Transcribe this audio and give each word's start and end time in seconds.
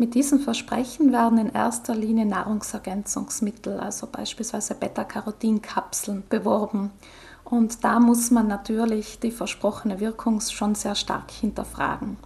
Mit 0.00 0.14
diesem 0.14 0.38
Versprechen 0.38 1.10
werden 1.10 1.38
in 1.38 1.48
erster 1.48 1.92
Linie 1.92 2.24
Nahrungsergänzungsmittel, 2.24 3.80
also 3.80 4.06
beispielsweise 4.06 4.76
Beta-Carotin-Kapseln, 4.76 6.22
beworben. 6.28 6.92
Und 7.42 7.82
da 7.82 7.98
muss 7.98 8.30
man 8.30 8.46
natürlich 8.46 9.18
die 9.18 9.32
versprochene 9.32 9.98
Wirkung 9.98 10.40
schon 10.40 10.76
sehr 10.76 10.94
stark 10.94 11.32
hinterfragen. 11.32 12.16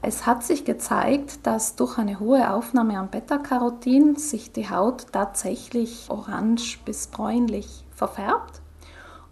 Es 0.00 0.26
hat 0.26 0.44
sich 0.44 0.64
gezeigt, 0.64 1.40
dass 1.42 1.74
durch 1.74 1.98
eine 1.98 2.20
hohe 2.20 2.48
Aufnahme 2.52 2.96
an 2.96 3.10
Beta-Carotin 3.10 4.14
sich 4.14 4.52
die 4.52 4.70
Haut 4.70 5.06
tatsächlich 5.10 6.06
orange 6.08 6.78
bis 6.84 7.08
bräunlich 7.08 7.84
verfärbt 7.90 8.61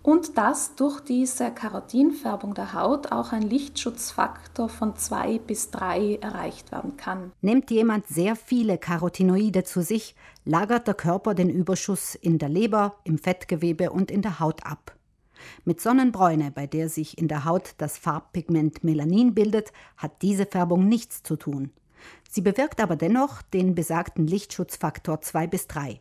und 0.03 0.39
dass 0.39 0.75
durch 0.75 1.01
diese 1.01 1.51
Karotinfärbung 1.51 2.55
der 2.55 2.75
Haut 2.75 3.12
auch 3.12 3.33
ein 3.33 3.43
Lichtschutzfaktor 3.43 4.69
von 4.69 4.96
2 4.96 5.39
bis 5.39 5.71
3 5.71 6.16
erreicht 6.16 6.73
werden 6.73 6.96
kann. 6.96 7.33
Nimmt 7.41 7.71
jemand 7.71 8.07
sehr 8.07 8.37
viele 8.37 8.79
Carotinoide 8.79 9.65
zu 9.65 9.83
sich, 9.83 10.15
lagert 10.45 10.87
der 10.87 10.95
Körper 10.95 11.34
den 11.34 11.51
Überschuss 11.51 12.15
in 12.15 12.38
der 12.38 12.48
Leber, 12.48 12.97
im 13.05 13.19
Fettgewebe 13.19 13.91
und 13.91 14.10
in 14.10 14.23
der 14.23 14.41
Haut 14.41 14.65
ab. 14.65 14.97
Mit 15.65 15.80
Sonnenbräune, 15.80 16.51
bei 16.51 16.66
der 16.66 16.88
sich 16.88 17.19
in 17.19 17.29
der 17.29 17.45
Haut 17.45 17.74
das 17.79 17.98
Farbpigment 17.98 18.85
Melanin 18.85 19.35
bildet, 19.35 19.73
hat 19.96 20.23
diese 20.23 20.46
Färbung 20.46 20.87
nichts 20.87 21.23
zu 21.23 21.37
tun. 21.37 21.71
Sie 22.29 22.41
bewirkt 22.41 22.80
aber 22.80 22.96
dennoch 22.96 23.43
den 23.43 23.74
besagten 23.74 24.27
Lichtschutzfaktor 24.27 25.21
2 25.21 25.46
bis 25.46 25.66
3. 25.66 26.01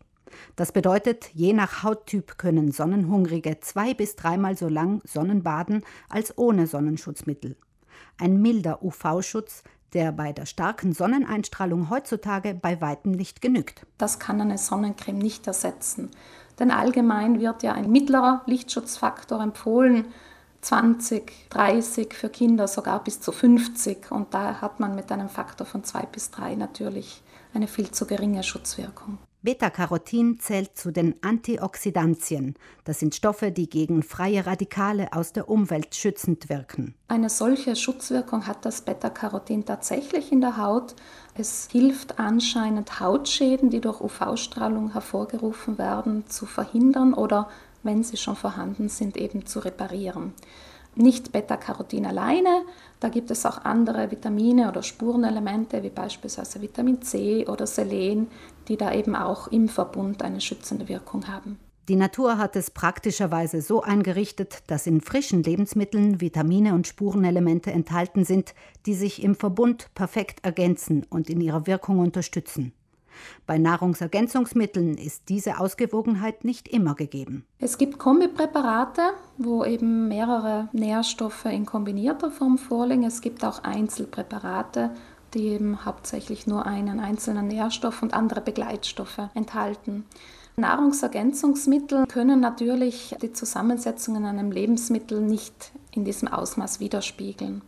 Das 0.55 0.71
bedeutet, 0.71 1.29
je 1.33 1.53
nach 1.53 1.83
Hauttyp 1.83 2.37
können 2.37 2.71
Sonnenhungrige 2.71 3.59
zwei 3.59 3.93
bis 3.93 4.15
dreimal 4.15 4.57
so 4.57 4.67
lang 4.67 5.01
Sonnenbaden 5.05 5.83
als 6.09 6.37
ohne 6.37 6.67
Sonnenschutzmittel. 6.67 7.55
Ein 8.17 8.41
milder 8.41 8.83
UV-Schutz, 8.83 9.63
der 9.93 10.11
bei 10.11 10.33
der 10.33 10.45
starken 10.45 10.93
Sonneneinstrahlung 10.93 11.89
heutzutage 11.89 12.53
bei 12.53 12.79
weitem 12.81 13.11
nicht 13.11 13.41
genügt. 13.41 13.85
Das 13.97 14.19
kann 14.19 14.39
eine 14.39 14.57
Sonnencreme 14.57 15.17
nicht 15.17 15.47
ersetzen. 15.47 16.11
Denn 16.59 16.71
allgemein 16.71 17.39
wird 17.39 17.63
ja 17.63 17.73
ein 17.73 17.89
mittlerer 17.89 18.41
Lichtschutzfaktor 18.45 19.41
empfohlen, 19.41 20.05
20, 20.61 21.49
30 21.49 22.13
für 22.13 22.29
Kinder 22.29 22.67
sogar 22.67 23.03
bis 23.03 23.21
zu 23.21 23.31
50. 23.31 24.11
Und 24.11 24.33
da 24.33 24.61
hat 24.61 24.79
man 24.79 24.93
mit 24.95 25.11
einem 25.11 25.29
Faktor 25.29 25.65
von 25.65 25.83
2 25.83 26.05
bis 26.07 26.31
3 26.31 26.55
natürlich 26.55 27.23
eine 27.53 27.67
viel 27.67 27.91
zu 27.91 28.05
geringe 28.05 28.43
Schutzwirkung. 28.43 29.17
Beta-Carotin 29.41 30.37
zählt 30.39 30.77
zu 30.77 30.91
den 30.91 31.15
Antioxidantien. 31.21 32.55
Das 32.83 32.99
sind 32.99 33.15
Stoffe, 33.15 33.51
die 33.51 33.69
gegen 33.69 34.03
freie 34.03 34.45
Radikale 34.45 35.13
aus 35.13 35.31
der 35.31 35.49
Umwelt 35.49 35.95
schützend 35.95 36.49
wirken. 36.49 36.93
Eine 37.07 37.29
solche 37.29 37.77
Schutzwirkung 37.77 38.47
hat 38.47 38.65
das 38.65 38.81
Beta-Carotin 38.81 39.63
tatsächlich 39.63 40.33
in 40.33 40.41
der 40.41 40.57
Haut. 40.57 40.93
Es 41.35 41.69
hilft 41.71 42.19
anscheinend 42.19 42.99
Hautschäden, 42.99 43.69
die 43.69 43.79
durch 43.79 44.01
UV-Strahlung 44.01 44.91
hervorgerufen 44.91 45.77
werden, 45.77 46.27
zu 46.27 46.45
verhindern 46.45 47.13
oder, 47.13 47.47
wenn 47.81 48.03
sie 48.03 48.17
schon 48.17 48.35
vorhanden 48.35 48.89
sind, 48.89 49.15
eben 49.15 49.45
zu 49.45 49.59
reparieren 49.59 50.33
nicht 50.95 51.31
Beta-Carotin 51.31 52.05
alleine. 52.05 52.63
Da 52.99 53.09
gibt 53.09 53.31
es 53.31 53.45
auch 53.45 53.59
andere 53.65 54.11
Vitamine 54.11 54.69
oder 54.69 54.83
Spurenelemente, 54.83 55.83
wie 55.83 55.89
beispielsweise 55.89 56.61
Vitamin 56.61 57.01
C 57.01 57.47
oder 57.47 57.65
Selen, 57.67 58.27
die 58.67 58.77
da 58.77 58.93
eben 58.93 59.15
auch 59.15 59.47
im 59.47 59.69
Verbund 59.69 60.21
eine 60.21 60.41
schützende 60.41 60.89
Wirkung 60.89 61.27
haben. 61.27 61.57
Die 61.89 61.95
Natur 61.95 62.37
hat 62.37 62.55
es 62.55 62.69
praktischerweise 62.69 63.61
so 63.61 63.81
eingerichtet, 63.81 64.59
dass 64.67 64.85
in 64.85 65.01
frischen 65.01 65.41
Lebensmitteln 65.41 66.21
Vitamine 66.21 66.75
und 66.75 66.85
Spurenelemente 66.85 67.71
enthalten 67.71 68.25
sind, 68.25 68.53
die 68.85 68.93
sich 68.93 69.23
im 69.23 69.33
Verbund 69.33 69.89
perfekt 69.95 70.45
ergänzen 70.45 71.07
und 71.09 71.31
in 71.31 71.41
ihrer 71.41 71.65
Wirkung 71.65 71.97
unterstützen. 71.97 72.73
Bei 73.45 73.57
Nahrungsergänzungsmitteln 73.57 74.97
ist 74.97 75.29
diese 75.29 75.59
Ausgewogenheit 75.59 76.43
nicht 76.43 76.67
immer 76.67 76.95
gegeben. 76.95 77.45
Es 77.59 77.77
gibt 77.77 77.99
Kombipräparate, 77.99 79.01
wo 79.37 79.63
eben 79.65 80.07
mehrere 80.07 80.69
Nährstoffe 80.71 81.45
in 81.45 81.65
kombinierter 81.65 82.31
Form 82.31 82.57
vorliegen. 82.57 83.03
Es 83.03 83.21
gibt 83.21 83.43
auch 83.43 83.63
Einzelpräparate, 83.63 84.91
die 85.33 85.47
eben 85.47 85.85
hauptsächlich 85.85 86.47
nur 86.47 86.65
einen 86.65 86.99
einzelnen 86.99 87.47
Nährstoff 87.47 88.01
und 88.01 88.13
andere 88.13 88.41
Begleitstoffe 88.41 89.21
enthalten. 89.33 90.05
Nahrungsergänzungsmittel 90.55 92.05
können 92.07 92.39
natürlich 92.39 93.15
die 93.21 93.31
Zusammensetzung 93.33 94.17
in 94.17 94.25
einem 94.25 94.51
Lebensmittel 94.51 95.21
nicht 95.21 95.71
in 95.91 96.03
diesem 96.03 96.27
Ausmaß 96.27 96.79
widerspiegeln. 96.79 97.61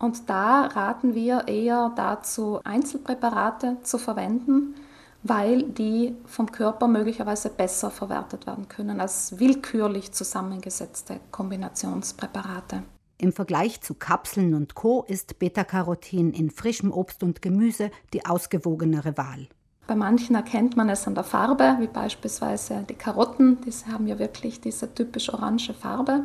Und 0.00 0.30
da 0.30 0.62
raten 0.62 1.14
wir 1.14 1.46
eher 1.46 1.92
dazu, 1.94 2.58
Einzelpräparate 2.64 3.76
zu 3.82 3.98
verwenden, 3.98 4.74
weil 5.22 5.62
die 5.62 6.16
vom 6.24 6.50
Körper 6.50 6.88
möglicherweise 6.88 7.50
besser 7.50 7.90
verwertet 7.90 8.46
werden 8.46 8.66
können 8.68 9.00
als 9.00 9.38
willkürlich 9.38 10.12
zusammengesetzte 10.12 11.20
Kombinationspräparate. 11.30 12.82
Im 13.18 13.32
Vergleich 13.32 13.82
zu 13.82 13.92
Kapseln 13.92 14.54
und 14.54 14.74
Co. 14.74 15.04
ist 15.06 15.38
Beta-Carotin 15.38 16.32
in 16.32 16.50
frischem 16.50 16.90
Obst 16.90 17.22
und 17.22 17.42
Gemüse 17.42 17.90
die 18.14 18.24
ausgewogenere 18.24 19.18
Wahl. 19.18 19.48
Bei 19.86 19.96
manchen 19.96 20.36
erkennt 20.36 20.76
man 20.76 20.88
es 20.88 21.06
an 21.06 21.14
der 21.16 21.24
Farbe, 21.24 21.76
wie 21.80 21.88
beispielsweise 21.88 22.86
die 22.88 22.94
Karotten, 22.94 23.58
die 23.60 23.72
haben 23.92 24.06
ja 24.06 24.18
wirklich 24.18 24.62
diese 24.62 24.94
typisch 24.94 25.34
orange 25.34 25.74
Farbe. 25.74 26.22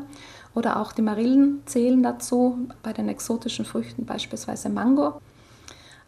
Oder 0.56 0.80
auch 0.80 0.92
die 0.94 1.04
Marillen 1.04 1.62
zählen 1.66 2.02
dazu, 2.02 2.68
bei 2.82 2.94
den 2.94 3.10
exotischen 3.10 3.66
Früchten 3.66 4.06
beispielsweise 4.06 4.70
Mango. 4.70 5.22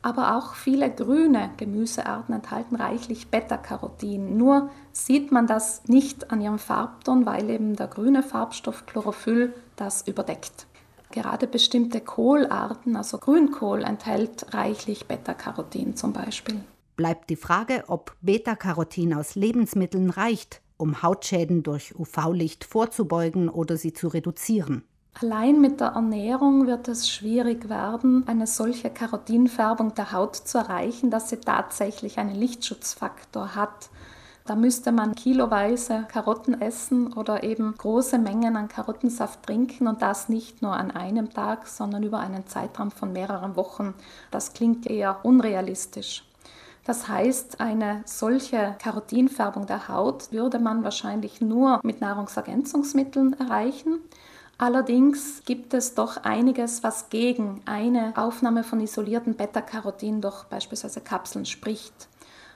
Aber 0.02 0.38
auch 0.38 0.56
viele 0.56 0.90
grüne 0.90 1.52
Gemüsearten 1.58 2.34
enthalten 2.34 2.75
reichlich 2.78 3.28
Beta-Carotin. 3.28 4.38
Nur 4.38 4.69
sieht 4.94 5.31
man 5.31 5.46
das 5.46 5.84
nicht 5.88 6.31
an 6.31 6.41
ihrem 6.41 6.59
Farbton, 6.59 7.25
weil 7.25 7.50
eben 7.50 7.75
der 7.75 7.88
grüne 7.88 8.24
Farbstoff 8.24 8.86
Chlorophyll 8.86 9.53
das 9.75 10.07
überdeckt. 10.07 10.66
Gerade 11.12 11.46
bestimmte 11.46 12.02
Kohlarten, 12.02 12.96
also 12.96 13.18
Grünkohl, 13.18 13.84
enthält 13.84 14.53
reichlich 14.53 15.07
Beta-Carotin 15.07 15.96
zum 15.96 16.13
Beispiel 16.13 16.62
bleibt 16.97 17.30
die 17.30 17.38
Frage, 17.38 17.86
ob 17.88 18.13
Beta-Carotin 18.22 19.13
aus 19.13 19.36
Lebensmitteln 19.36 20.09
reicht, 20.09 20.62
um 20.77 21.01
Hautschäden 21.01 21.63
durch 21.63 21.97
UV-Licht 21.97 22.63
vorzubeugen 22.63 23.49
oder 23.49 23.77
sie 23.77 23.93
zu 23.93 24.07
reduzieren. 24.07 24.83
Allein 25.19 25.59
mit 25.59 25.79
der 25.79 25.88
Ernährung 25.88 26.67
wird 26.67 26.88
es 26.88 27.09
schwierig 27.09 27.69
werden, 27.69 28.27
eine 28.27 28.45
solche 28.45 28.91
Karotinfärbung 28.91 29.95
der 29.95 30.11
Haut 30.11 30.35
zu 30.35 30.59
erreichen, 30.59 31.09
dass 31.09 31.29
sie 31.29 31.38
tatsächlich 31.38 32.19
einen 32.19 32.35
Lichtschutzfaktor 32.35 33.55
hat. 33.55 33.89
Da 34.45 34.55
müsste 34.55 34.91
man 34.91 35.15
kiloweise 35.15 36.05
Karotten 36.07 36.61
essen 36.61 37.11
oder 37.13 37.44
eben 37.44 37.73
große 37.75 38.19
Mengen 38.19 38.55
an 38.55 38.67
Karottensaft 38.67 39.44
trinken 39.44 39.88
und 39.88 40.03
das 40.03 40.29
nicht 40.29 40.61
nur 40.61 40.73
an 40.73 40.91
einem 40.91 41.31
Tag, 41.31 41.67
sondern 41.67 42.03
über 42.03 42.19
einen 42.19 42.45
Zeitraum 42.45 42.91
von 42.91 43.11
mehreren 43.11 43.55
Wochen. 43.55 43.95
Das 44.29 44.53
klingt 44.53 44.85
eher 44.85 45.25
unrealistisch. 45.25 46.26
Das 46.88 47.09
heißt, 47.09 47.59
eine 47.59 48.02
solche 48.06 48.78
Karotinfärbung 48.81 49.68
der 49.68 49.90
Haut 49.90 50.31
würde 50.31 50.58
man 50.58 50.86
wahrscheinlich 50.86 51.42
nur 51.42 51.81
mit 51.84 52.00
Nahrungsergänzungsmitteln 52.00 53.34
erreichen. 53.34 54.00
Allerdings 54.58 55.44
gibt 55.44 55.74
es 55.74 55.96
doch 55.96 56.24
einiges, 56.24 56.84
was 56.84 57.09
gegen 57.09 57.62
eine 57.66 58.14
Aufnahme 58.16 58.64
von 58.64 58.80
isolierten 58.80 59.36
Beta-Carotin 59.36 60.22
durch 60.22 60.46
beispielsweise 60.46 61.02
Kapseln 61.02 61.46
spricht. 61.46 62.08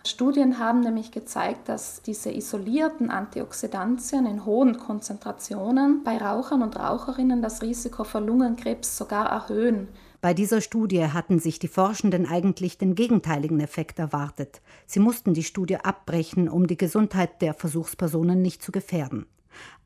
Studien 0.08 0.60
haben 0.60 0.80
nämlich 0.80 1.12
gezeigt, 1.12 1.68
dass 1.68 2.02
diese 2.02 2.32
isolierten 2.32 3.12
Antioxidantien 3.12 4.26
in 4.26 4.46
hohen 4.46 4.78
Konzentrationen 4.78 6.06
bei 6.06 6.18
Rauchern 6.18 6.64
und 6.64 6.80
Raucherinnen 6.80 7.42
das 7.42 7.62
Risiko 7.62 8.06
für 8.06 8.20
Lungenkrebs 8.20 8.98
sogar 8.98 9.30
erhöhen. 9.30 9.90
Bei 10.22 10.36
dieser 10.36 10.62
Studie 10.62 11.04
hatten 11.08 11.40
sich 11.40 11.58
die 11.58 11.68
Forschenden 11.68 12.28
eigentlich 12.28 12.78
den 12.78 12.94
gegenteiligen 12.94 13.60
Effekt 13.60 13.98
erwartet. 13.98 14.62
Sie 14.86 15.00
mussten 15.00 15.34
die 15.34 15.44
Studie 15.44 15.78
abbrechen, 15.78 16.48
um 16.48 16.68
die 16.68 16.78
Gesundheit 16.78 17.42
der 17.42 17.56
Versuchspersonen 17.56 18.40
nicht 18.40 18.62
zu 18.62 18.72
gefährden. 18.72 19.26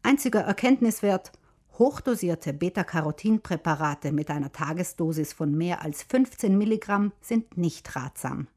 Einziger 0.03 0.41
Erkenntniswert 0.41 1.31
Hochdosierte 1.79 2.53
Beta-Carotin-Präparate 2.53 4.11
mit 4.11 4.29
einer 4.29 4.51
Tagesdosis 4.51 5.33
von 5.33 5.57
mehr 5.57 5.81
als 5.81 6.03
15 6.03 6.57
Milligramm 6.57 7.11
sind 7.21 7.57
nicht 7.57 7.95
ratsam. 7.95 8.47